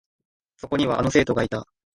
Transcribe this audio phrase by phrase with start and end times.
[0.57, 1.67] そこには、あの生徒がいた。